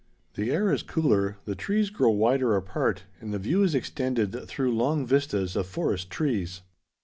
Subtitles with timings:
[0.33, 4.75] The air is cooler, the trees grow wider apart, and the view is extended through
[4.75, 6.63] long vistas of forest trees.